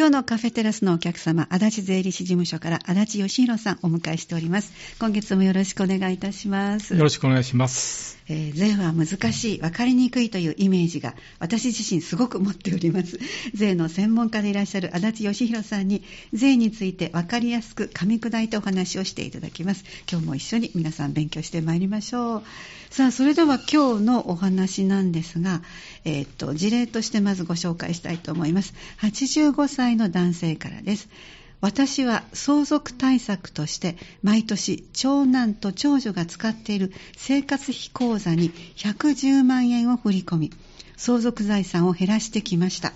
[0.00, 4.72] 今日のカフェテラスのお客様、足立税理士事務所から足立義弘さんお迎えしております。
[4.98, 6.94] 今月もよろしくお願いいたします。
[6.94, 8.19] よろしくお願いします。
[8.30, 13.18] えー税は難しい、分かりにくいというイメージが私自身すごく持っております。
[13.54, 19.84] 税の専門家でいらっしゃる足立義弘さんに税について分かりやすく噛み砕いてお話をしていただきます。
[20.10, 22.42] 今日も一緒に皆さん勉強してまいりましょう。
[22.90, 25.62] さあ、それでは今日のお話なんですが、
[26.04, 28.74] えーっと、事例としてまずご紹介したいと思います。
[29.00, 31.08] 85歳の男性からです。
[31.60, 40.52] 私は相続対策として毎年長男と長女が使っている生活費口座に110万円を振り込み
[40.96, 42.92] 相続財産を減らしてきました。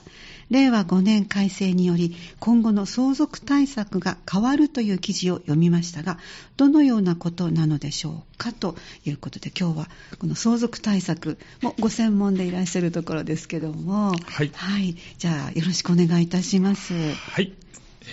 [0.50, 6.18] 令和5年改正により今後の相続対策が変わるという記事を読みましたが
[6.58, 8.76] どのようなことなのでしょうかと
[9.06, 9.88] いうことで今日は
[10.18, 14.12] この相続対策もご専門でいらっしゃるところですけども。
[14.12, 14.50] はい。
[14.54, 16.92] はい、じゃあよろしくお願いいたします。
[16.92, 17.54] はい。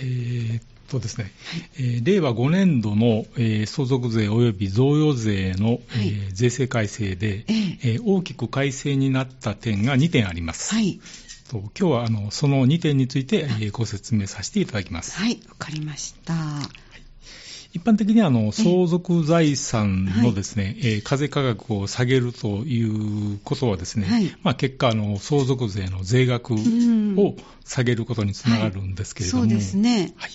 [0.02, 1.32] ーっとですね、
[1.76, 10.74] えー令和5年度の、えー相続税及び贈与税の、えー税制改正で、えええー大きく改正になった点が2点あります。
[10.74, 11.00] はい
[11.50, 15.18] と今日はあのその2点について、えーご説明させていただきます。
[15.18, 16.34] はい、わかりました。
[17.72, 24.30] 一般的にあの相続財産のですね、えー課税価格を下げるということはですね、はい。
[24.42, 27.36] まあ、結果あの相続税の税額をん。
[27.64, 30.12] 下げることにつながるんですけれども、そうですね。
[30.16, 30.30] はい。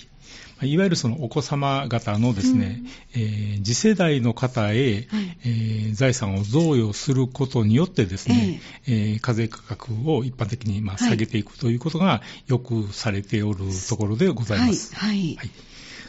[0.56, 2.82] まあいわゆるそのお子様方のですね、
[3.14, 5.06] えー次世代の方へ、はい。
[5.44, 11.10] えー財産を贈与することによってですね、えー課税価格を一般的にまあはい。
[11.10, 14.94] 下げていくということがよくされておるところでございます。
[14.96, 15.36] はい、はい。
[15.36, 15.50] はい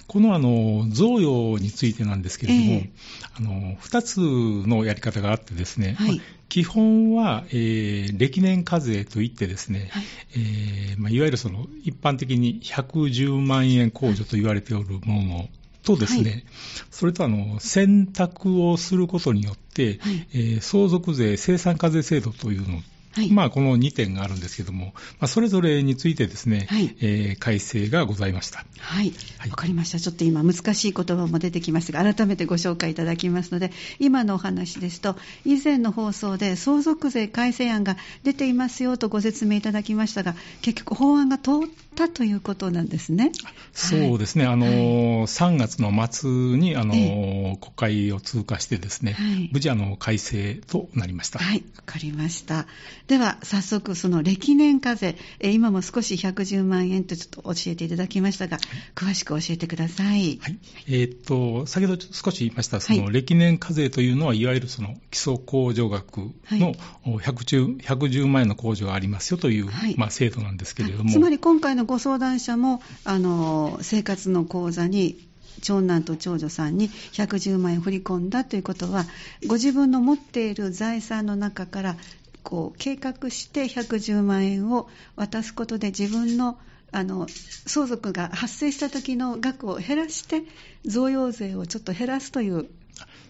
[0.10, 2.90] このあの贈与についてなんですけれども、ええ。
[3.38, 6.18] あの2つのやり方があってですね、はい。
[6.18, 10.04] まあ基本は、えー歴年課税といってですね、はい。
[10.36, 15.48] えーまあ、いわゆるその一般的に110万円控除と言われておるもの
[15.84, 16.44] とですね、はい。
[16.90, 20.28] それとあの選択をすることによって、はい。
[20.34, 22.82] えー相続税生産課税制度というの
[23.12, 23.32] はい。
[23.32, 28.66] まあ、この2点があるんですけども、まあ、それぞれについてですね、はいえー改正がございました。
[28.80, 29.14] はい。
[29.38, 30.00] はいわかりました。
[30.00, 35.16] ちょっと今難しい言葉も出てきましたが、改めてご紹介いただきますので、今のお話ですと、
[35.46, 41.54] 以前の放送で相続税改正案が出ていますよとご説明いただきましたが、結局法案が通っ
[41.96, 43.32] たということなんですね。
[43.74, 49.50] そうですね、あのー3月の末に、あのーえ国会を通過してですね、はい。
[49.52, 51.40] 無事あの改正となりました。
[51.40, 52.68] はい、わかりました。
[53.08, 58.60] では、早速、その歴年課税、えー今も少し110万円とちょっと教えていただきましたが、
[58.96, 60.40] 詳しく教えてください。
[60.42, 60.58] はい。
[60.88, 66.80] えーっと先ほど少し言いました、そはの歴年課税というのは、いわゆるその基礎控除額のはい。
[67.06, 69.96] お 110, 110万円の控除がありますよという、はい。
[69.98, 75.18] まあ、制度なんですけれども、つまり今回のご相談者も、あの生活の口座に
[75.62, 79.06] 長男と長女さんに110万円振り込んだということは、
[79.48, 81.96] ご自分の持っている財産の中から
[82.44, 86.60] こう計画して110万円を渡すことで自分の
[86.92, 87.28] あの
[87.68, 90.42] 相続が発生した時の額を減らして
[90.86, 92.68] 贈与税をちょっと減らすという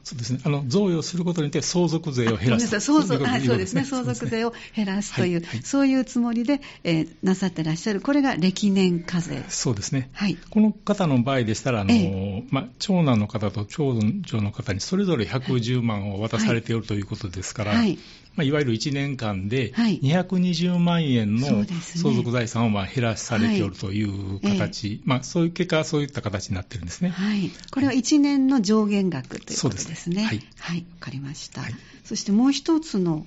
[0.09, 2.67] そうですね、あの贈与することによって相続税を減らす。
[2.79, 5.61] 相続そうですね、相そう続税を減らすという、はいはい。
[5.61, 9.43] そういうつもりで、えーなさってらっしゃる、これが歴年課税。
[9.49, 10.09] そうですね。
[10.13, 10.35] はい。
[10.49, 17.99] この方の場合でしたら、あのえまあ、長男の方と長女の方にそれぞれ110万を渡されているということですから、はい。
[18.35, 19.99] まあ、いわゆる1年間ではい。
[19.99, 21.65] 220万円の
[21.95, 27.09] 相続財産をまあ減らされておるという形、まあ、そういう結果、そういった形になってるんですね。
[27.09, 29.95] はい、これは1年の上限額ということですね。
[29.99, 30.23] ですね。
[30.23, 30.41] はい。
[30.57, 31.61] はい、わかりました。
[31.61, 31.75] はい。
[32.05, 33.25] そしてもう一つの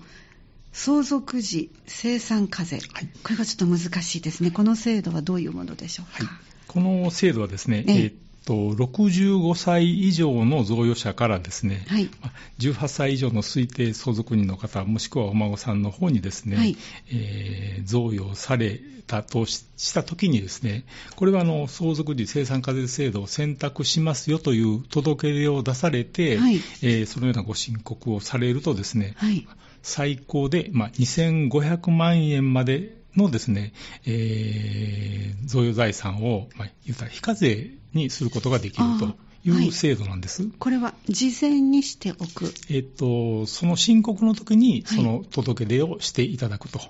[0.72, 3.08] 相続時生産課税、はい。
[3.22, 4.50] これがちょっと難しいですね。
[4.50, 6.26] この制度はどういうものでしょうはい。
[6.26, 7.94] か。、この制度はですね、ええ。
[7.96, 12.04] えーっと65歳以上の贈与者からですね、はい。
[12.20, 16.76] まあ18歳以上の推定相続人の方、もしくはお孫さんの方にですね、はい。
[17.12, 20.84] えー贈与されたとししたときにですね、
[21.16, 26.56] これはあの相続時生産課税制度を選択しますよという届け出を出されて、はい。
[26.82, 29.46] えーそのようなご申告をされるとですね、はい。
[29.82, 33.72] 最高で、まあ、2500万円までのですね、
[34.06, 39.14] えー贈与財産を、まあ、言うたら非課税にすることができると
[39.48, 40.48] いう制度なんです。
[40.58, 42.52] これは事前にしておく。
[42.68, 46.80] えっと、その申告の時に、はいその届け出をしていただくと。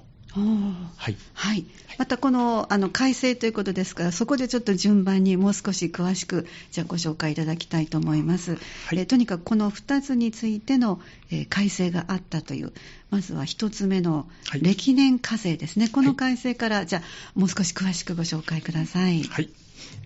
[0.97, 1.17] はい。
[1.35, 1.67] はい、
[1.99, 8.53] またこのあの改正ということですから、そこでちょっと順番にもう少し詳しくじゃあご紹介いただきたいと思います。
[8.53, 8.61] はい
[8.99, 11.01] えーとにかくこの2つについての、
[11.31, 12.73] えー改正があったという、
[13.11, 17.03] まずは一つ目のはい歴年課税ですね、この改正から、じゃあ、
[17.39, 19.23] もう少し詳しくご紹介ください。
[19.25, 19.51] はい。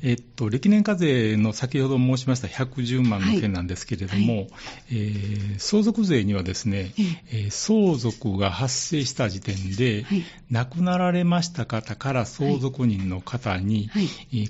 [0.02, 4.48] えっと、歴年課税の先ほど申しました110万の件なんですけれども、はい。
[4.90, 7.02] えー相続税にはですね、え
[7.32, 7.36] え。
[7.46, 10.22] ー相続が発生した時点で、はい。
[10.50, 13.90] 亡くなられました方から相続人の方に、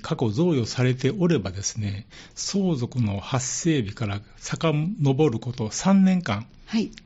[0.01, 6.56] 過去贈与されておればですね、相続の発生日から遡ること3年間はい。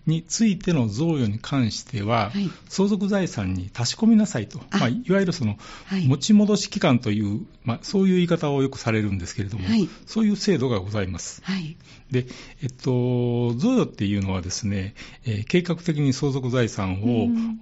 [0.08, 11.42] についての贈与に関しては、はい相続財産に足し込みなさいと、あまあ、いわゆるその、はい持ち戻し期間という、まあ、そういう言い方をよくされるんですけれども、はいそういう制度がございます。
[11.44, 11.78] はい。
[12.10, 12.26] で、
[12.62, 17.04] えっと、贈与っていうのはですね、えー計画的に相続財産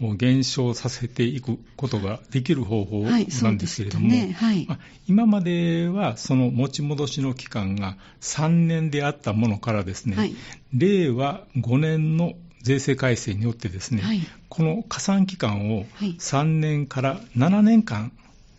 [0.01, 4.35] を減少させていくことができる方法はい、なんですけれども、ね。
[4.37, 4.75] はいま。
[4.75, 10.35] あ今まではその持ち戻しの期間が3年であったものからですね、はい
[10.73, 18.11] 令和5年の税制改正によってですね、はいこの加算期間をはい3年から7年間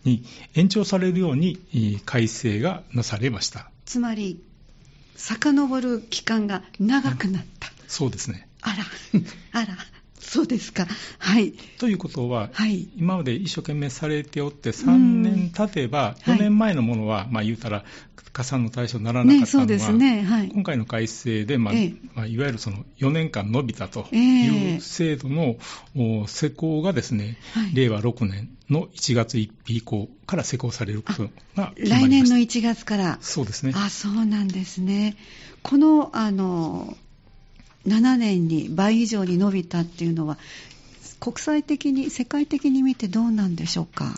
[0.05, 0.23] に
[0.55, 3.69] 延長されるようにえー改正がなされました。
[3.85, 4.41] つまり、
[5.15, 7.69] 遡る期間が長くなった。
[7.87, 8.47] そうですね。
[8.61, 8.75] あら、
[9.61, 9.77] あら、
[10.21, 10.87] そうですか。
[11.17, 11.51] はい。
[11.79, 12.87] ということは、はい。
[12.95, 17.83] 今まで一生懸命されておって、3年経てば、はい4年前のものは、まあ言うたら、
[18.31, 20.21] 加算の対象にならなかね、ったのは、そうですね。
[20.21, 20.49] はい。
[20.49, 25.57] 今回の改正で、まあええまあ、いわゆるその4年間伸びたとええいう制度の、
[25.95, 31.23] お施行がですね、はい令和6年の1月1日以降から施行されること
[31.55, 32.69] が決ま来年のりました。
[32.69, 33.17] 1月から。
[33.21, 33.73] そうですね。
[33.75, 35.17] あ、そうなんですね。
[35.63, 36.95] この、あの、
[37.87, 40.37] 7年に倍以上に伸びたっていうのは、
[41.19, 44.15] 国際的に、世界的に見てどうなんでしょうか？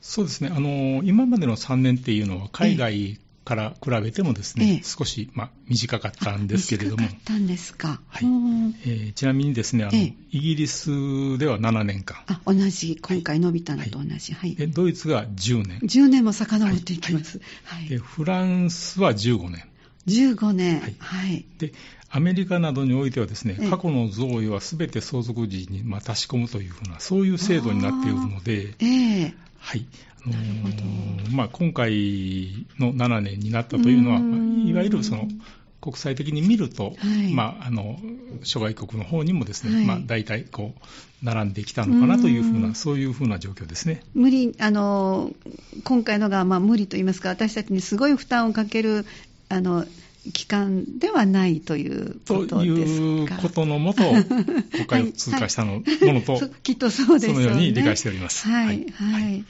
[0.00, 0.50] そうですね。
[0.54, 8.00] あの、今までの3年っていうのは海外から比べてもですね、ええ少し、まあ、短かったんですけれども短、かったんですか？
[8.08, 14.32] はいうんえーちなみにですね、あの、ええイギリスでは7年間、あ、同じ、今回伸びたのと同じ。
[14.34, 14.54] はい。
[14.54, 17.40] でドイツが10年、10年も遡っていきます。
[17.64, 17.88] はい。
[17.88, 19.64] でフランスは15年。
[20.06, 20.80] 15年。
[20.80, 21.44] はいはい。
[21.58, 21.72] で、
[22.16, 23.70] アメリカなどにおいてはですね、ええ。
[23.70, 29.34] 過去の贈与はすべて相続時にまあ足し込むというふうな、そういう制度になっているので、ええ。
[29.58, 29.84] はい。
[30.24, 34.20] あのまあ、今回の7年になったというのは、
[34.64, 35.28] いわゆるその、
[35.80, 37.34] 国際的に見ると、はい。
[37.34, 37.98] まあ、あの、
[38.44, 39.84] 諸外国の方にもですね、はい。
[39.84, 42.74] まあ、大体こう、並んできたのかなというふうな、うん。
[42.76, 44.04] そういうふうな状況ですね。
[44.14, 45.32] 無理、あの、
[45.82, 49.04] 今回のが、まあ、無理と言いますか、私たちにすごい負担をかける、
[49.48, 49.84] あの、
[50.32, 53.36] 期間ではないということといですか？
[53.36, 54.02] うことのもと、
[54.72, 57.44] 国会を通過したの, ものとそ、きっとそうですよね。
[57.44, 59.44] そのように理解しておりますはい、ははいい。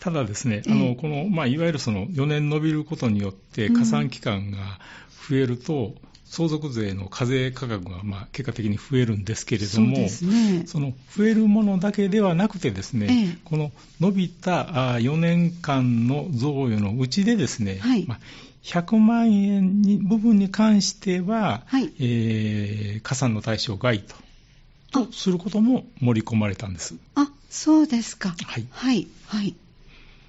[0.00, 4.80] ただですね、ええあのこのまあ、いわゆるその4年延びることによって、うん加算期間が
[5.28, 5.94] 増えると、
[6.24, 10.62] 相続税の課税価格がまあ結果的に増えるんですけれども、そね。
[10.66, 18.20] その増えるものだけではなくてですね、ええこの伸びたあ4年間の贈与のうちでですね、はいまあ
[18.62, 24.14] 100万円に部分に関しては、はいえー加算の対象外と
[24.92, 26.94] とすることも盛り込まれたんです。
[27.14, 28.28] あ、そうですか。
[28.28, 29.08] はいはい。
[29.26, 29.56] はい。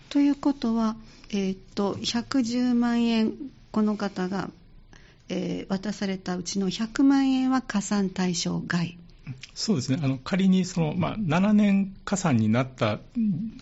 [0.10, 0.96] ということは、
[1.30, 3.34] えーっと、110万円、
[3.72, 4.50] この方が、
[5.30, 8.98] えー渡されたうちの100万円は加算対象外。
[9.54, 13.00] そうですね、あの仮にその、まあ、7年加算になった、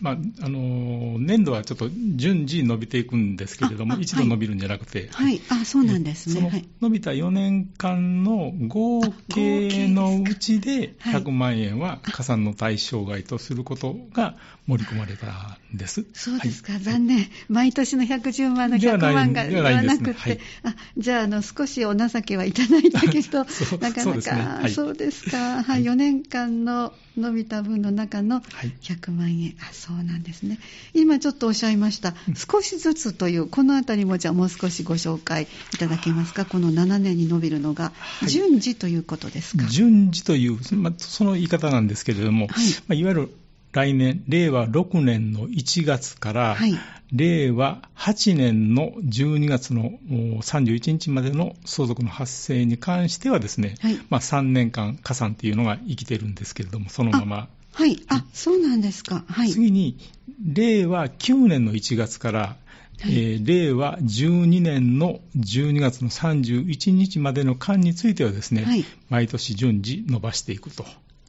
[0.01, 5.39] まあ、あの年度はちょっと順次伸びていくんですけれども、一度伸びるんじゃなくて、はい。
[5.49, 6.49] あ、そうなんですね。
[6.49, 6.67] はい。
[6.81, 11.21] 伸びた4年間の合計のうちではい。
[11.21, 14.35] 100万円は加算の対象外とすることが
[14.67, 16.05] 盛り込まれたんです。
[16.13, 16.81] そうですか、はい。
[16.81, 17.27] 残念。
[17.49, 23.45] 毎年の110万の100ではない万がではなくて、あ、じゃあ、あの、少しお情けはいただいたけど
[23.81, 24.71] なかなか、はい。
[24.71, 25.83] そうですか、は、はい。
[25.83, 28.73] い4年間の伸びた分の中のはい。
[28.81, 30.59] 100万円、あ、そうなんですね。
[30.93, 38.29] 今ちょっとおっしゃいました、少しずつという、このあたりもじゃあもう少しご紹介いただけますか、この7年に伸びるのが、はい。
[38.29, 39.65] 順次ということですか？
[39.65, 42.65] 順次という、まあ、その言い方なんですけれども、はい。
[42.87, 43.31] まあ、いわゆる
[43.71, 46.73] 来年、令和6年の1月から、はい
[47.13, 57.49] 令和8年の12月のお31日までの相続の発生に関してはですね、はいまあ、3年間加算っていうのが生きてるんですけれども、そのまま。
[57.73, 59.25] はい、あ、そうなんですか。
[59.27, 59.49] はい。
[59.49, 59.97] 次に、
[60.41, 62.57] 令和9年の1月から、はい
[63.03, 70.85] えー令和12年の12月の31日までの間についてはですね、はい毎年順次伸ばしていくと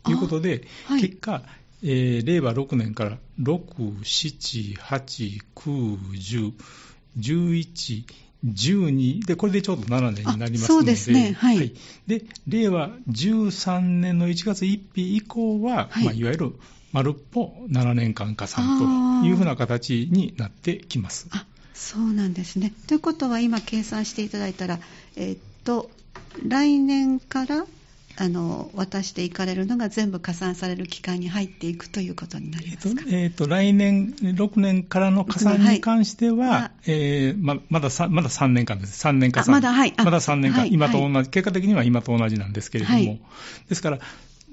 [0.08, 0.64] いうことで、
[1.00, 1.42] 結果、
[1.82, 6.52] えー令和6年から6、7、8、9、10、
[7.18, 8.04] 11、
[8.44, 11.32] 12で、これでちょうど7年になりますので、そうですね。
[11.32, 11.74] はい。
[12.06, 16.02] で令和13年の1月1日以降は、はい。
[16.02, 16.52] いまあ、いわゆる
[16.92, 21.28] 丸っぽ7年間加算というふうな形になってきます。
[21.30, 22.72] あそうなんですね。
[22.86, 24.78] ということは今計算していただいたら、
[25.16, 25.90] えーっと
[26.46, 27.66] 来年から
[28.16, 33.10] あの渡していかれるのが全部加算される期間に入っていくということになりえっとますか？
[33.10, 36.90] えっと来年、6年からの加算に関しては、はい。
[36.90, 39.94] えーままださまだ3年間です、3年加算、あまだはい。
[39.96, 43.20] あまだ3年間、はい今と同じ、結果的には今と同じなんですけれども、はい。
[43.68, 43.98] ですから、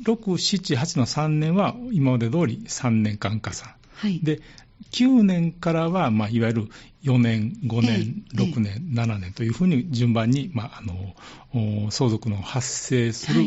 [0.06, 4.20] 6、7、8の3年は今まで通り3年間加算、はい。
[4.24, 4.42] で
[4.92, 6.70] 9年からは、まあ、いわゆる
[7.04, 13.42] 4年、5年、ええ6年、7年というふうに順番に、まあ、あのお相続の発生する、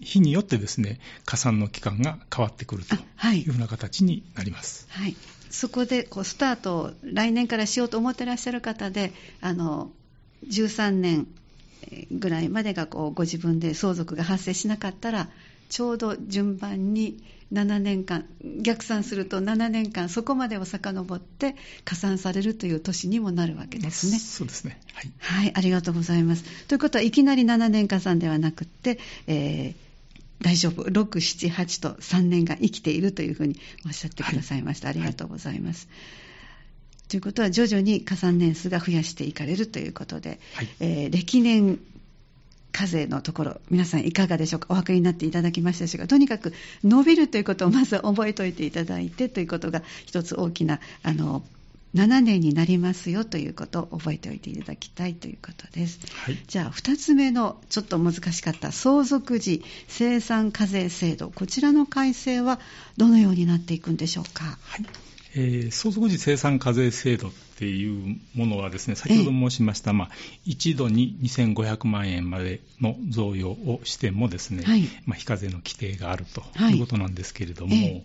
[0.00, 2.96] 日によってですね、加算の期間が変わってくると
[3.32, 3.40] い。
[3.40, 4.86] いうふうな形になります。
[4.90, 5.16] はい、
[5.50, 9.90] そこでこうスタートを来年からしようと思ってらっしゃる方で、あの
[10.46, 11.26] 13年
[12.10, 15.28] ぐらいまでがこうご自分で相続が発生しなかったら、
[15.68, 18.26] ちょうど順番に7年間、
[18.62, 24.18] 逆算すると7年間、そこまでを遡って加算されるという年にもなるわけですね。
[24.18, 24.80] そうですね。
[24.92, 25.12] はい。
[25.18, 26.44] はい、ありがとうございます。
[26.66, 29.88] ということは、いきなり7年加算ではなくって、えー
[30.40, 34.88] 大丈夫、6、7、8と3年が生きているというふうにおっしゃってくださいました。
[34.88, 35.88] ありがとうございます。
[37.08, 41.80] ということは、徐々に加算年数が増やしていかれるということで、はいえー歴年
[42.72, 46.52] 課税のところ、皆さんいかがでしょうか、お分かりになっていただきましたでしょうか、とにかく
[46.84, 51.44] 伸びるということをまず覚えておいていただいてということが、一つ大きな、あの、
[51.94, 55.98] 7年になりますよということを覚えておいていただきたいということです。
[56.12, 56.38] はい。
[56.46, 62.60] じゃあ、2つ目のちょっと難しかった相続時生産課税制度、こちらの改正は
[62.98, 64.44] どのようになっていくんでしょうか？
[64.44, 64.86] はい
[65.34, 70.08] えー相続時生産課税制度っていうものはですね、先ほど申しました、まあ、
[70.44, 78.04] 一度に2500万円までの贈与をしてもですね、はいまあ、非課税の規定があるとはいいうことなんですけれども、え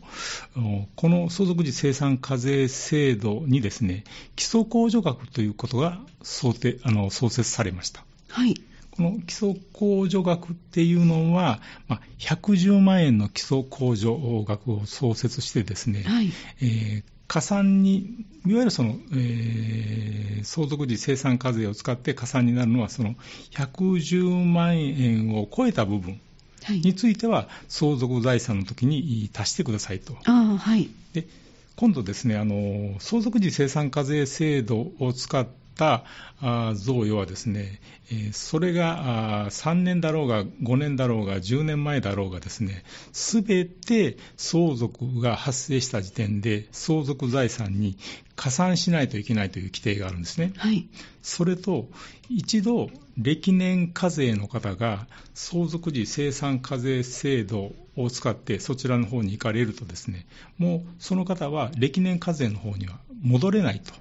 [0.58, 4.06] おこの相続時生産課税制度にですね、
[4.36, 8.04] 基礎控除額ということが想定あの創設されました。
[8.30, 8.56] はい。
[8.90, 16.32] この基礎控除額っていうのは、まあ、110万円の基礎控除額を創設してですね、はい。
[16.60, 23.16] えー加算に、いわゆるその、えー相続時生産課税を使って加算になるのは、その
[23.52, 26.20] 110万円を超えた部分
[26.64, 26.80] はい。
[26.80, 30.18] については、相続財産の時に足してくださいと。
[30.26, 30.90] ああ、はい。
[31.14, 31.28] で
[31.76, 36.04] 今度ですね、あの相続時生産課税制度を使った
[36.40, 37.80] あー贈与はですね、
[38.12, 47.98] えーそれがあー3年だろうが5年だろうが10年前だろうがですね、すべて相続が発生した時点で相続財産に
[48.36, 50.54] 加算しないといけないという規定があるんですね。
[50.58, 50.88] はい。
[51.22, 51.90] それと、
[52.30, 60.26] 一度、歴年課税の方が相続時生産課税制度を使ってそちらの方に行かれるとですね、
[60.58, 63.94] もうその方は歴年課税の方には戻れないと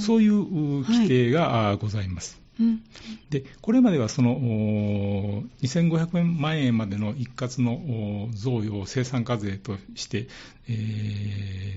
[0.00, 0.44] そういう
[0.84, 2.47] 規定がございます。
[2.60, 2.82] うん。
[3.30, 10.28] で、これまではそのおー2500万円までの一括の贈与を生産課税として、
[10.68, 10.72] え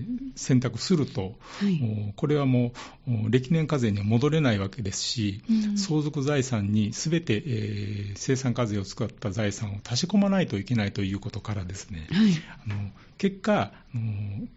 [0.08, 2.14] ー選択すると、はい。
[2.16, 2.72] これはも
[3.08, 12.32] う歴年課税には戻れないわけですし、うん相続財産にすべて、えー生産課税を使った財産を足し込まないといけないということからですね、はい。
[12.66, 13.72] あの結果、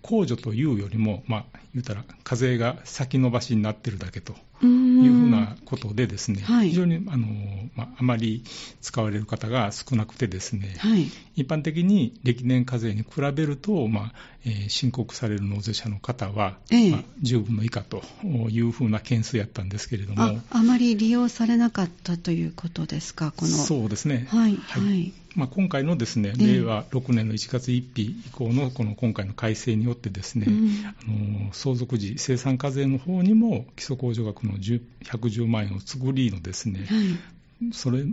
[0.03, 5.34] 控除というよりも、まあ、言うたら課税が先延ばしになってるだけというふうな
[5.65, 7.27] ことでですね、はい非常にあの、
[7.77, 8.45] まあ、あまり
[8.81, 11.07] 使われる方が少なくてですね、はい。
[11.37, 14.13] 一般的に歴年課税に比べると、まあ
[14.45, 18.03] えー申告される納税者の方は、ええまあ、10分の以下と
[18.51, 23.51] いうふうな件数やったんですけれども、あ、あまり利用されなかったということですか、この。
[23.51, 24.57] そうですね、はい。
[24.57, 25.13] はい。
[25.35, 30.95] まあ、今回のですね、ええ令和6年の1月1日以降のこの今回の改正によってですね、うんあ
[31.47, 34.81] の相続時生産課税の方にも基礎控除額の10
[35.35, 37.03] 110万円を作りのですね、は
[37.67, 37.73] い。
[37.73, 38.05] それ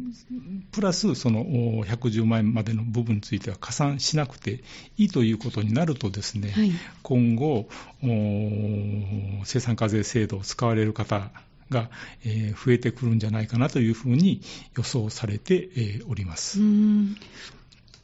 [0.72, 4.64] プラスそのお110万円までの部分については加算しなくて
[4.98, 6.72] いいということになるとですね、はい。
[7.04, 7.68] 今後
[8.04, 11.32] お生産課税制度を使われる方
[11.70, 11.90] が、
[12.24, 14.42] えー増えてくるんじゃないかなというふうに
[14.76, 16.60] 予想されて、えーおりまうす。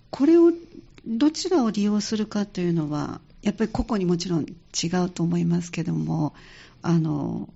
[0.09, 0.51] これを
[1.05, 6.33] どちらを利用するかというのは、やっぱり個々にもちろん違うと思いますけども、
[6.81, 7.49] あの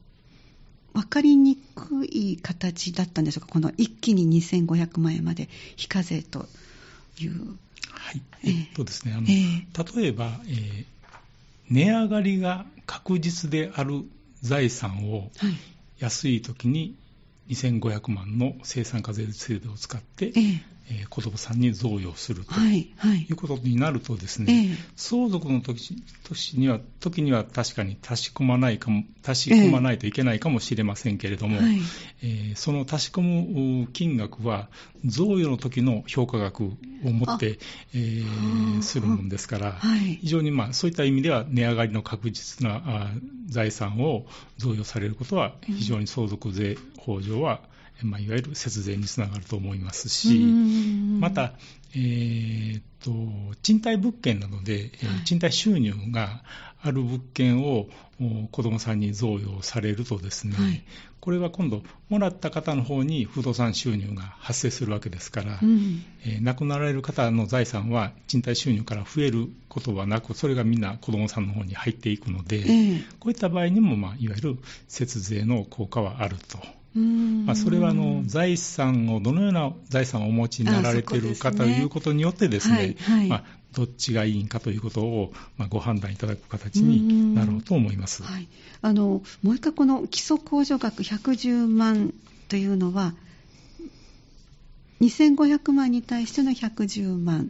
[0.93, 6.47] 分かりにくい形だったんでしょうか、この一気に2500万円まで非課税と
[7.19, 7.57] いう。
[7.91, 8.21] はい。
[8.43, 10.85] えええっとですね、あの、ええ例えば、えー
[11.71, 14.03] 値上がりが確実である
[14.41, 15.53] 財産を、はい。
[15.99, 16.95] 安い時に
[17.47, 20.33] 2500万の生産課税制度を使って、
[20.91, 22.53] えええー子供さんに贈与すると。
[22.53, 23.21] はい、はい。
[23.21, 23.35] いう。
[23.35, 31.75] ことになるとですえね、え相続の時時には時には確かに足し込まないかも足し込まないといけないかもしれませんけれども、はい。
[32.23, 33.21] えーその足し込
[33.81, 34.69] む金額は
[35.05, 36.71] 贈与の時の評価額を
[37.03, 37.59] 持って、
[37.93, 38.81] えーはあ。
[38.81, 40.19] するもんですから、はい。
[40.21, 43.11] 非常にまあそういった意味では値上がりの確実なあ
[43.47, 44.25] 財産を
[44.57, 47.61] 贈与されることは非常に相続税法上は、
[48.05, 51.53] まあ、いわゆる節税につながると思いますし、うんまた、
[51.93, 53.11] えーと、
[53.61, 55.23] 賃貸物件などで、えーはい。
[55.25, 56.43] 賃貸収入が
[56.81, 57.87] ある物件を
[58.19, 60.83] お子どもさんに贈与されるとですね、はい。
[61.19, 66.03] これは今度、もらった方の方に不動産収入が発生するわけですから、うん。
[66.25, 73.03] えー亡くなられる方の財産は賃貸収入から増えることはなく、それがみんな子どもさんの方に入っていくので、ええ。
[73.19, 76.59] こういった場合にも、まあ、いわゆる節税の効果はあると。
[76.95, 77.45] うん。
[77.45, 83.27] まあ、それはあの財産を、どのような財産をお持ちになられているかということによってですね、はいはい。
[83.27, 83.43] まあ、
[83.73, 88.23] どっちがいいんかということを、まあ、ご判断いただく形になろうと思います。
[88.23, 88.47] はい、
[88.81, 92.13] あのもう一回、この基礎控除額110万
[92.49, 93.13] というのは、
[94.99, 97.49] 2500万に対しての110万、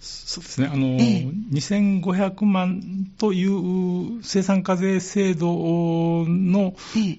[0.00, 1.28] そうですね、あの、ええ。
[1.52, 2.82] 2500万
[3.18, 7.18] という生産課税制度のええ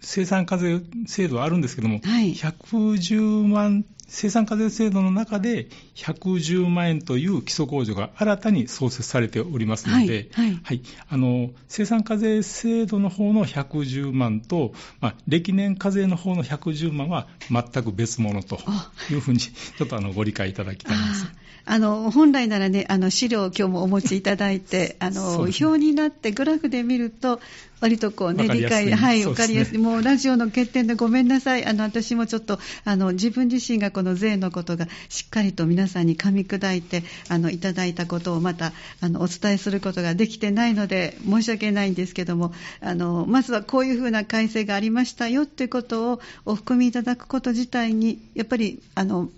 [0.00, 2.32] 生産課税制度はあるんですけども、はい。
[2.32, 10.82] 110万、生産課税制度の中で110万円という基礎控除が新たに創設されておりますので、はいはい。
[11.08, 18.90] あの生産課税制度の方の110万と、まあ、歴年課税の方の110万は全く別物とあ。
[19.10, 21.26] いうふうに、ちょっとあのご理解いただきたいんです。
[21.70, 27.40] あの本来ならね、あの資料を今日もお持ちいただいて、 あのね表になってグラフで見ると、
[27.80, 29.78] 割とこうね、理解、はい、わかりやすい。
[29.78, 31.66] もうラジオの欠点でごめんなさい。
[31.66, 49.30] あの、私もちょっと、あの、自分自身がこの税のことがしっかりと皆さんに噛み砕いて、あの、いただいたことをまた、あの、お伝えすることができてないので、申し訳ないんですけども、あの、まずはこういうふうな改正がありましたよっていうことをお含みいただくこと自体に、やっぱり、あの、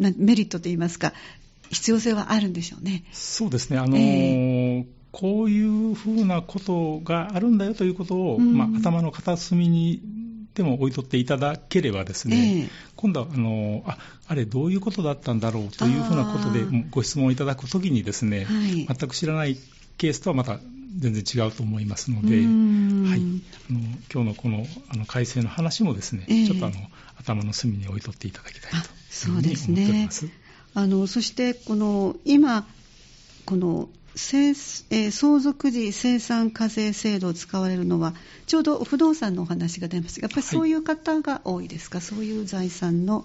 [0.00, 1.12] なメリットといいますか、
[1.70, 3.04] 必要性はあるんでしょうね。
[3.12, 8.56] そうですね、あのえこういうふうなことがあるんだよということを、うん。
[8.56, 10.00] まあ、頭の片隅に
[10.54, 12.68] でも置いとっていただければですね、ええ。
[12.96, 18.86] 今度はあのああれ、どういうことだったんだろうというふうなことでご質問いただくときにですね、はい。
[18.86, 19.56] 全く知らない
[19.96, 20.58] ケースとはまた
[20.98, 22.46] 全然違うと思いますので、はい、あ
[23.72, 23.80] の
[24.12, 26.46] 今日のこのあの改正の話もですね、ええ。
[26.46, 26.76] ちょっとあの
[27.16, 30.28] 頭の隅に置いとっていただきたいとあそうですいうふうに思っておりねます。
[30.74, 32.66] あのそしてこの今
[33.44, 33.88] この
[34.90, 38.14] え相続時生産課税制度を使われるのは
[38.46, 43.24] ちょうど不動産のお話が出ましたがやっぱりそういう方が多いですか、そういう財産の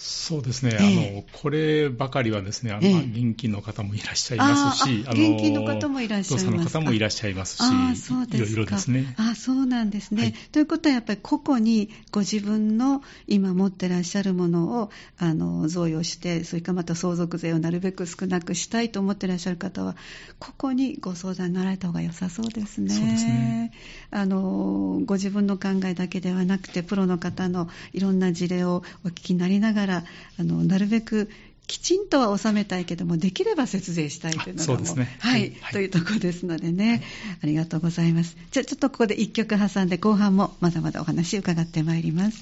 [0.00, 0.86] そうですね、ええ。
[0.86, 2.94] あのこればかりはですね、あのええ。
[3.00, 6.78] 現金の方もいらっしゃいますし、あーあ現金の方もいらっしゃいます。
[6.78, 8.50] 方もいらっしゃいますし、ああそうですか。
[8.52, 9.12] いろいろですね。
[9.18, 10.34] あそうなんですね、はい。
[10.52, 19.96] ということはやっぱり個々にご自分の今持ってらっしゃるものをあの贈与してそれからまた相続税をなるべく少なくしたいと思ってらっしゃる方は
[20.38, 22.90] 個々にご相談になられた方が良さそうですね。
[22.94, 23.72] そうですね。
[24.12, 30.04] あのご自分の考えだけではなくてプロの方のいろんな事例をお聞きになりながらあ
[30.42, 31.28] のなるべく
[31.68, 37.02] きちんとは納めたいけども、できれば節税したいというのがうですねはい、はいはいというところですのでね、
[37.42, 38.36] ありがとうございます。
[38.50, 42.38] じゃあちょっとここで一曲挟んで後半もまだまだお話伺ってまいります。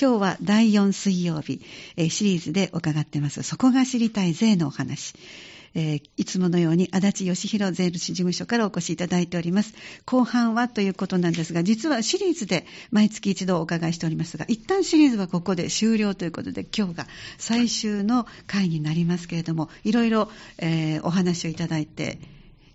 [0.00, 1.60] 今日は第4水曜日、
[1.96, 5.14] えーシリーズで伺ってます、そこが知りたい税のお話。
[5.74, 9.74] えーいつものように足立義弘税理士事務所からお越しいただいております。
[10.04, 17.06] 後半はということなんですが、実はシリーズで毎月一度お伺いしておりますが、一旦シリーズはここで終了ということで、今日が
[17.38, 22.18] 最終の回になりますけれども、いろいろ、えーお話をいただいて、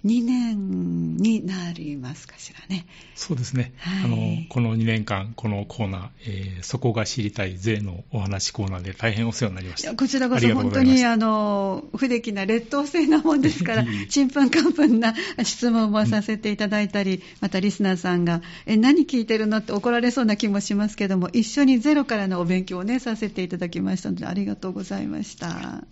[0.06, 2.86] 2年になりますかしらね。
[3.16, 4.18] そうですね、はいあの
[4.50, 9.96] この2年間、このコーナー、えーそこが知りたい税のお話コーナーで大変お世話になりました。
[9.96, 25.84] こちらこそ本当にあの不出来な劣等生なもんですから ちんぷんかんぷんな質問もさせていただいたり、またリスナーさんが、え、何聞いてるのって怒られそうな気もしますけども、一緒にゼロからのお勉強をね、させていただきましたので、ありがとうございました。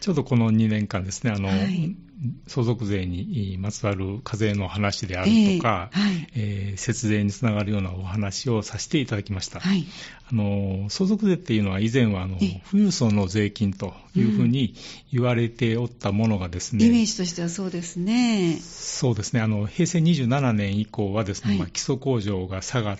[0.00, 1.96] ちょうどこの2年間ですね、あの、はい
[2.46, 9.60] 相続税にまつわる課税の話であるとか、ええはいえー節税につながるようなお話をさせていただきました。
[9.60, 9.86] はい。
[10.30, 14.74] あの相続税っていうのは以前はあのええ富裕層の税金というふうに
[15.12, 18.58] 言われておったものがですね、イメージとしてはそうですね。
[18.60, 22.98] そうですね、あの平成27年以降はですね、はいまあ基礎控除が下がっ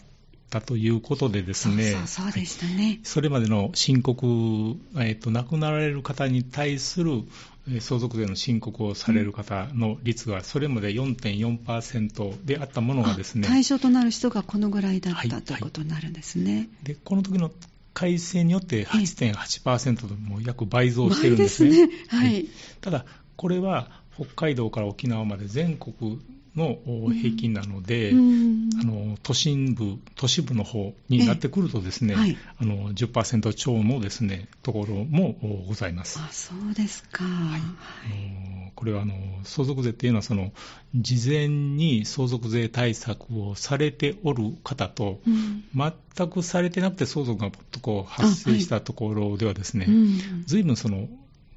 [0.51, 3.01] たということでですね、そうでしたね。
[3.03, 7.23] それまでの申告、えっと亡くなられる方に対する
[7.69, 16.69] えー相続税の申告をされる方の率が、それまで4.4%であったものがですね、あ対象となる人がこのぐらいだっはいたということになるんですね。
[16.85, 17.51] でこの時の
[17.93, 21.71] 改正によって8.8%でもう約倍増してるんですね。
[21.71, 22.21] 倍ですね。
[22.21, 22.47] はい。
[22.81, 23.05] ただ、
[23.37, 26.21] これは北海道から沖縄まで全国
[26.57, 28.71] のお平均なので、うん。
[28.81, 32.39] あの都心部、都市部の方になってくるとですね、ええはい。
[32.59, 36.19] あの10%超のですねところもおございます。
[36.19, 37.25] あ、そうですか。
[37.25, 37.61] はい。
[37.61, 39.15] あのこれはあの
[39.45, 40.53] 相続税っていうのはその
[40.95, 45.65] 事前に相続税対策をされておる方と、うん。
[45.75, 50.45] 全くされてなくて相続がぽっとこう発生したところではですね、うん。
[50.47, 51.09] 随分その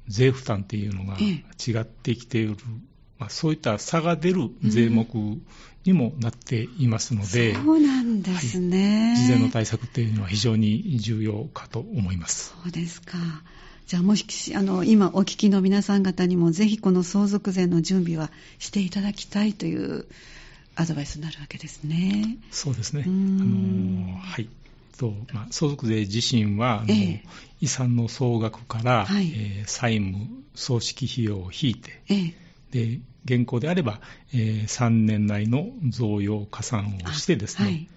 [0.08, 1.44] 税負担っていうのがえ。
[1.70, 2.56] 違ってきている、
[3.20, 5.06] まあ、そういった差が出る税目
[5.84, 9.14] にもなっていますので、そうなんですね。
[9.16, 12.54] 事前の対策っていうのは非常に重要かと思います。
[12.64, 13.18] そうですか。
[13.86, 20.06] じゃあ、もし、あの、今お聞きの皆さん方にも、ぜひこの相続税の準備はしていただきたいという
[20.76, 22.38] アドバイスになるわけですね。
[22.50, 23.02] そうですね。
[23.06, 24.48] うあんのはい。
[24.96, 27.24] とまあ、相続税自身はええ
[27.62, 32.34] 遺産の総額から、はいえー債務、葬式費用を引いて、ええ。
[32.70, 34.00] で現行であれば、
[34.32, 37.88] えー3年内の贈与加算をしてですね、はい。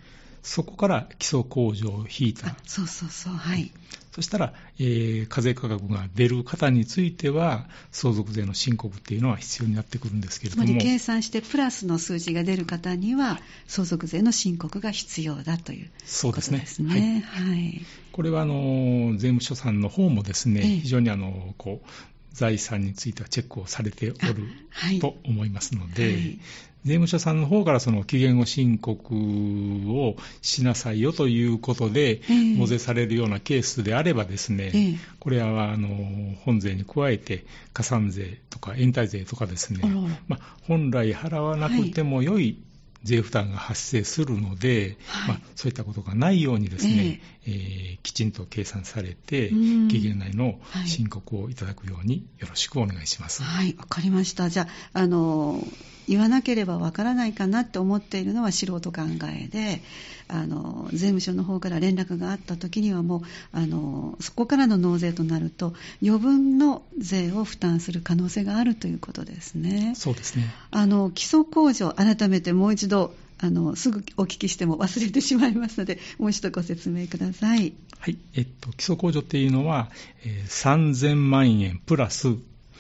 [0.41, 3.71] そこから基礎控除を引いたあ、そうそうそう、はい。
[4.13, 17.23] そしたら、えー課税価格が出る方については、相続税の申告っていうのは必要になってくるんですけれども、つまり計算してプラスの数字が出る方には、相続税の申告が必要だというそうですねことですね。
[17.25, 17.81] はい。
[18.11, 21.87] これはあの税務署さんの方もですね、ええ非常にあのこう
[22.33, 24.33] 財産についてはチェックをされておるあ
[24.71, 24.99] はい。
[24.99, 26.39] と思いますので、はい。
[26.85, 32.57] 税務署さんの方からその期限を申告をしなさいよということで、ええ。
[32.57, 34.97] 納税されるようなケースであればですね、ええ。
[35.19, 39.81] これはあの本税に加えて加算税とか延滞税とかですね、
[40.27, 42.57] まあ、本来払わなくても良い
[43.03, 53.43] 税負担が発生するので、はいまあ、そういったことがないようにですね、えーきちんと計算されて、うん期限内のはい申告をいただくようによろしくお願いします。
[53.43, 54.49] はい、わかりました。
[54.49, 55.65] じゃあ、あの、
[56.07, 59.81] 言わなければわからないかなって思っているのは素人考えで、
[60.27, 69.93] あの、税務署の方から連絡があった時にはもう、あの、そこからの納税となると、余分の税を負担する可能性があるということですね。
[69.95, 70.53] そうですね。
[70.71, 77.73] あの、基礎控除、改めてもう一度、あの、すぐお聞きしても 忘れてしまいますので、もう一度ご説明ください。
[77.99, 78.17] はい。
[78.33, 79.91] えっと、基礎控除っていうのは、
[80.23, 82.35] えー3000万円プラスは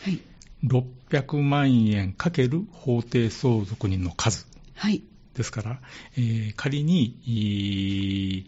[0.09, 0.19] い。
[0.65, 4.45] 600万円かける法定相続人の数。
[4.75, 5.03] はい。
[5.35, 5.79] ですから、
[6.17, 8.45] えー仮に、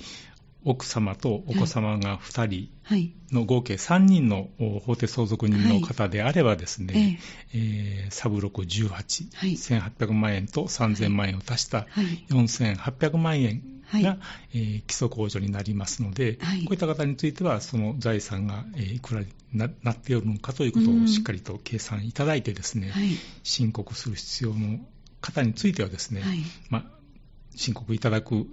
[0.68, 3.12] 奥様とお子様が2人はい。
[3.32, 7.20] の合計3人のお法定相続人の方であればですね、
[7.54, 9.52] えーサブロク18、はい。
[9.54, 12.26] 1800万円と3000万円を足したはい。
[12.30, 13.62] 4800万円
[13.94, 14.20] が、はい。
[14.54, 16.60] えー基礎控除になりますので、はい。
[16.62, 23.10] こういった方については、その財産が、えーいくらにななっているのかということをしっかりと計算いただいてですね、はい。
[23.44, 24.80] 申告する必要の
[25.26, 26.40] 方についてはですね、はい。
[26.70, 26.84] まあ、
[27.56, 28.46] 申告いただく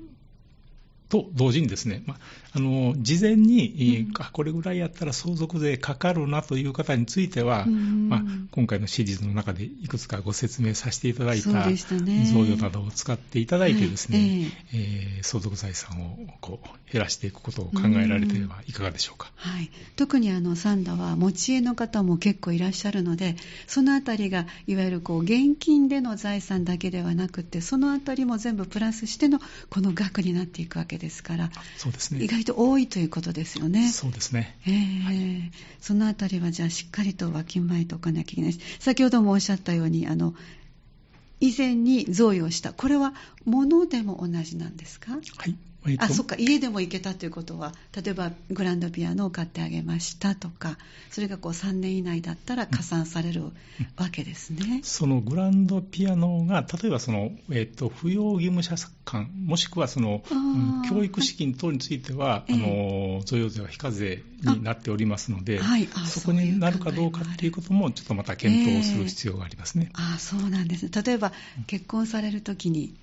[1.09, 2.19] と同時にですね、まあ、
[2.55, 4.13] あの事前に、えーうん。
[4.19, 14.29] あこれぐらいやったら相続税かかるなという方については、うんまあ、今回のシリーズの中でいくつかご説明させていただいた贈与などを使っていただいてですね、はい
[14.75, 19.31] えー相続財産をこう減らしていくことを考えられてはいかがでしょうか。
[19.37, 23.37] はい、特にあのサンダは持ち家の方も結構いらっしゃるので
[23.67, 31.51] そのあたりがいわゆるこう現金での財産だけではなくてそのあたりも全部プラスしてのこの額になっていくわけですから。
[31.79, 32.23] そうですね。
[32.23, 33.91] 意外と多いということですよね。
[33.91, 34.59] そうですね。
[34.67, 35.51] ええ
[35.81, 40.35] そのあたりはじゃあしっかりとわきまえておかなきゃいけないし先ほどもおっしゃったようにあの
[41.41, 45.57] 以前に贈与したこれは物でも同じなんですかはい。
[45.87, 46.05] えっと。
[46.05, 46.37] あそっか。
[46.39, 50.79] 家でも行けたということは例えばグランドピアノを買ってあげましたとか
[51.11, 53.43] それがこう3年以内だったら加算される
[53.97, 54.81] わけですね。
[54.83, 60.23] そのグランドピアノが、例えばその、えっと扶養義務者間、もしくはその、
[60.89, 65.89] 教育資金等については、ええあの贈与税は非課税になっておりますので、あはい。
[65.95, 69.91] あそこになるかどうかっていうことも、ちょっとまた検討する必要がありますね。
[69.95, 71.33] ああそうなんですね例えば
[71.67, 72.95] 結婚されるときに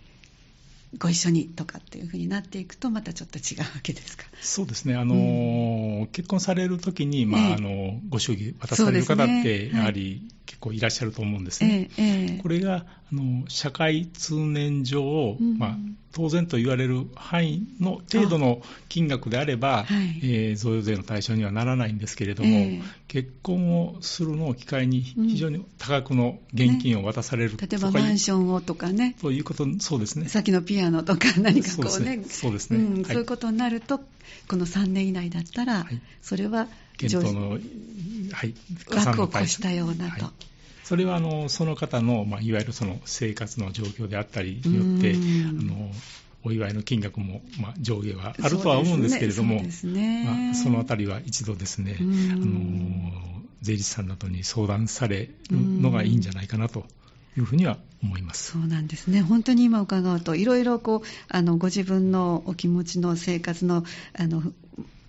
[0.97, 4.25] ご一緒にとかっていうふうになっていくとまたちょっと違うわけですか？
[4.41, 7.53] そうですね、あの結婚されるときに、まあええ。
[7.53, 9.71] あのご祝儀渡される方って、ね。
[9.71, 11.89] やはり結構いらっしゃると思うんですね。
[11.97, 12.41] ええええ。
[12.41, 15.57] これがあの社会通念上、うん。
[15.59, 15.77] まあ、
[16.11, 20.19] 当然と言われる範囲の程度の金額であれば、はい。
[20.23, 22.81] えー贈与税の対象にはならないんですけれども、ええ。
[23.07, 29.15] 結婚をするのを機会にうん非常に多額の現金を渡される、例えばマンションをとかね。
[29.21, 30.27] ということ、そうですね。
[30.27, 32.23] さっきのピアノとか何かこうね。
[32.27, 33.01] そうですね。
[33.01, 33.05] い。
[33.05, 33.99] そういうことになると
[34.47, 36.01] この3年以内だったら、はい。
[36.21, 36.67] それは
[36.97, 38.53] 検討の、はい、
[38.89, 40.48] 加算枠を越したようなと、はい
[40.89, 45.59] それはあのその方の、まあ、いわゆるその生活の状況であったりによって、うん。
[45.59, 45.91] あの
[46.43, 50.25] お祝いの金額も、まあ、上下はあるとは思うんですけれども、そねね。
[50.25, 52.31] まあ、そのあたりは一度ですね、うん。
[52.31, 56.85] あの税理士さんなどに相談されるのがいいんじゃないかなと
[57.37, 58.53] いうふうには思います。
[58.53, 63.83] そうなんですね、本当に今伺うと、いろいろこうあのご自分のお気持ちの生活の
[64.17, 64.41] あの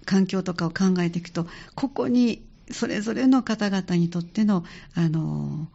[0.04, 5.68] 環境とかを考えていくと、ここにそれぞれの方々にとっての、あの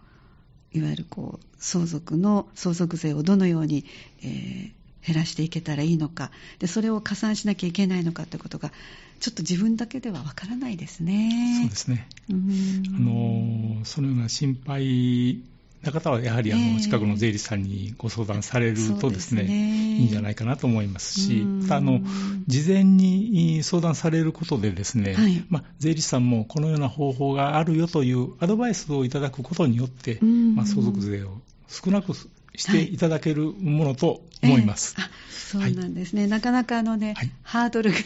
[0.73, 3.85] いわゆるこう相続の相続税をどのように、
[4.23, 4.71] えー
[5.05, 8.71] 減らしていけたらいいのかで、それを加算しなきゃいけないのかということが、
[9.19, 11.59] ちょっと自分だけではわからないですね。
[11.61, 12.07] そうですね。
[12.29, 15.41] うんあのそのような心配
[15.85, 16.73] な方は、やはりあええ。
[16.73, 22.01] の近くの税理士さんにご相談されるとですね、いいんじゃないかなと思いますし、あの
[22.47, 25.45] 事前に相談されることでですね、はい。
[25.49, 30.55] まあ、税理士さんもこのような方法があるよというアドバイスをいただくことによって、うん。
[30.55, 32.13] まあ、相続税を少なく
[32.57, 32.97] してい。
[32.97, 34.95] ただけるものと思います。
[34.97, 35.03] ええ。
[35.03, 35.09] あ
[35.45, 37.31] そうなんですね、なかなかあの、ねはい。
[37.43, 37.97] ハードルが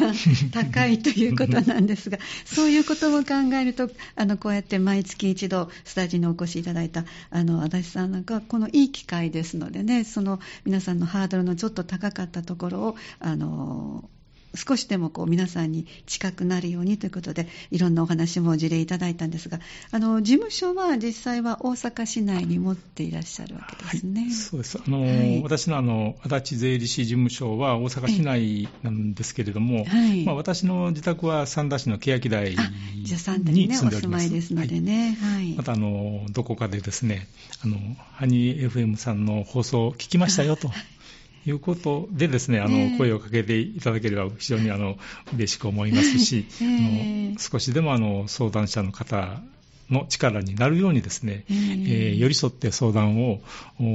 [0.52, 14.10] 高いということなんですが、 そういうことも考えると、あのこうやって毎月一度、スタジオにお越しいただいたあの足立さんなんかは、このいい機会ですのでね、その皆さんのハードルのちょっと高かったところを、あの
[14.56, 19.60] 少しでもこう皆さんに近くなるようにということで、いろんなお話も事例いただいたんですが、
[19.92, 24.22] あの事務所は実際は大阪市内に持っていらっしゃるわけですね。
[24.22, 24.80] はい、そうです。
[24.86, 32.56] あの、はい私のあの、足立税理士事務所は大阪市内なんですけれども、はいまあ、私の自宅は三田市の欅台
[32.96, 34.08] に住住んでおります。
[34.08, 35.18] まいですのではいね。
[35.22, 35.54] はい。
[35.54, 37.28] またあの、どこかでですね、
[37.64, 37.78] あの、
[38.14, 40.72] ハニー FM さんの放送を聞きましたよと。
[41.46, 42.98] いうことでですね、あの、ええ。
[42.98, 44.98] 声をかけていただければ非常にあの、
[45.34, 46.68] 嬉しく思いますし、ええ。
[46.68, 49.42] あの少しでもあの、相談者の方
[49.90, 53.40] の力になるようにですね、えええー寄り添って相談を
[53.80, 53.88] おお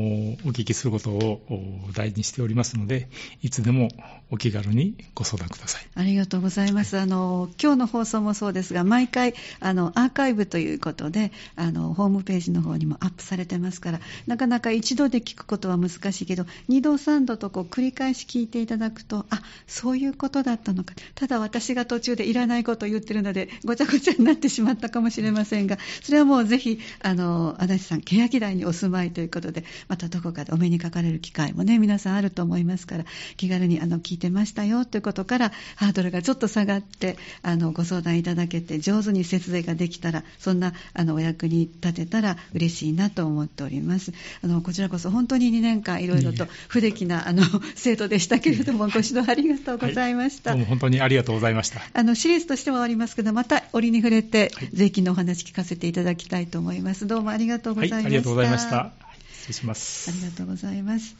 [0.53, 3.09] 聞きすることをお大事にしておりますので、
[3.43, 3.89] いつでも
[4.31, 5.87] お気軽にご相談ください。
[5.95, 6.99] ありがとうございます。
[6.99, 20.95] あの今日の放送もそうですが、毎回あのアーカイブということで、あのホームページの方にもアップされてますから、なかなか一度で聞くことは難しいけど、二度三度とこう繰り返し聞いていただくと、あそういうことだったのか。
[21.15, 33.05] ただ私が途中でいらないことを言ってるので、ごちゃごちゃになってしまったかもしれませんが、それはもうぜひあの足立さん欅台にお住まいということで、またどこかでお目にかかれる機会もね皆さんあると思いますから、
[33.37, 44.13] 気軽にあの聞いてましたよということからハードルがちょっと下がってあのご相談いただけて上手に節税ができたらそんなあのお役に立てたら嬉しいなと思っております。
[44.43, 47.43] あのこちらこそ本当に2年間いろいろと不出来なあの
[47.75, 50.53] 生徒でしたけれどもご指導ありがとうございました。
[50.53, 51.81] どうも本当にありがとうございました。
[51.93, 57.07] あのシリーズとしては終わりますけど、また折に触れて、はい税金のお話聞かせていただきたいと思います。
[57.07, 58.03] どうもありがとうございました。
[58.03, 58.93] はい、ありがとうございました。
[59.33, 60.11] 失礼します。
[60.11, 61.17] ありがとうございます。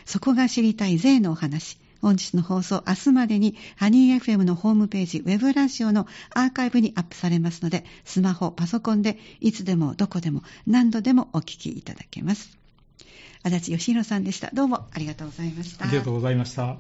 [0.04, 1.78] そこが知りたい税のお話。
[2.02, 12.59] 本日の放送、明日までにハニー FM のホームページ、ウェブラジオのアーカイブにアップされますので、スマホ、パソコンでいつでもどこでも何度でもお聞きいただけます。
[13.42, 14.50] 足立義弘さんでした。
[14.52, 15.87] どうもありがとうございました。
[15.87, 16.76] ありがとうございました。